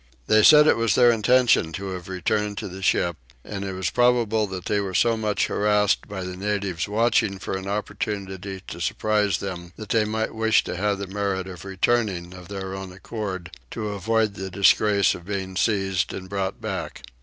[0.25, 3.91] They said it was their intention to have returned to the ship; and it is
[3.91, 8.81] probable that they were so much harassed by the natives watching for an opportunity to
[8.81, 12.91] surprise them that they might wish to have the merit of returning of their own
[12.91, 17.03] accord, to avoid the disgrace of being seized and brought back.